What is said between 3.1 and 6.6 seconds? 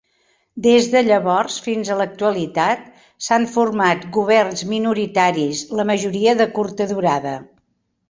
s'han format governs minoritaris, la majoria de